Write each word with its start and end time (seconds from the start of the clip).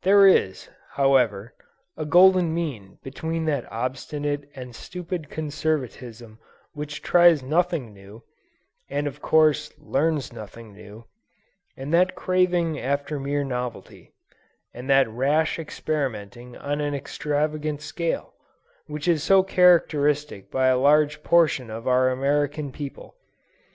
There 0.00 0.26
is, 0.26 0.70
however, 0.92 1.52
a 1.94 2.06
golden 2.06 2.54
mean 2.54 2.96
between 3.02 3.44
that 3.44 3.70
obstinate 3.70 4.48
and 4.54 4.74
stupid 4.74 5.28
conservatism 5.28 6.38
which 6.72 7.02
tries 7.02 7.42
nothing 7.42 7.92
new, 7.92 8.24
and, 8.88 9.06
of 9.06 9.20
course, 9.20 9.70
learns 9.78 10.32
nothing 10.32 10.72
new, 10.72 11.04
and 11.76 11.92
that 11.92 12.14
craving 12.14 12.80
after 12.80 13.20
mere 13.20 13.44
novelty, 13.44 14.14
and 14.72 14.88
that 14.88 15.06
rash 15.06 15.58
experimenting 15.58 16.56
on 16.56 16.80
an 16.80 16.94
extravagant 16.94 17.82
scale, 17.82 18.32
which 18.86 19.06
is 19.06 19.22
so 19.22 19.42
characteristic 19.42 20.46
of 20.46 20.60
a 20.62 20.76
large 20.76 21.22
portion 21.22 21.68
of 21.70 21.86
our 21.86 22.08
American 22.08 22.72
people. 22.72 23.16